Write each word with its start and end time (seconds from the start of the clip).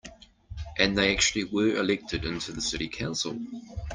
And 0.79 0.97
they 0.97 1.13
actually 1.13 1.43
were 1.43 1.75
elected 1.75 2.25
into 2.25 2.51
the 2.53 2.59
city 2.63 2.87
council. 2.87 3.37